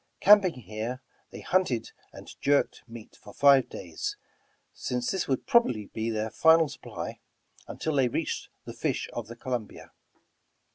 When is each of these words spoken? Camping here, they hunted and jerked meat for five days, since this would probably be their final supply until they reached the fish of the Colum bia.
Camping 0.19 0.55
here, 0.61 0.99
they 1.29 1.41
hunted 1.41 1.91
and 2.11 2.27
jerked 2.41 2.81
meat 2.87 3.15
for 3.15 3.35
five 3.35 3.69
days, 3.69 4.17
since 4.73 5.11
this 5.11 5.27
would 5.27 5.45
probably 5.45 5.91
be 5.93 6.09
their 6.09 6.31
final 6.31 6.67
supply 6.67 7.19
until 7.67 7.93
they 7.93 8.07
reached 8.07 8.49
the 8.65 8.73
fish 8.73 9.07
of 9.13 9.27
the 9.27 9.35
Colum 9.35 9.65
bia. 9.67 9.91